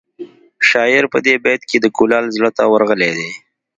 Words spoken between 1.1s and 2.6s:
په دې بیت کې د کلال زړه